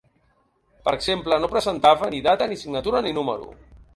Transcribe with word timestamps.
Per 0.87 0.93
exemple, 0.97 1.37
no 1.43 1.51
presentava 1.51 2.09
ni 2.15 2.21
data, 2.31 2.49
ni 2.53 2.59
signatura 2.65 3.05
ni 3.09 3.13
número. 3.21 3.49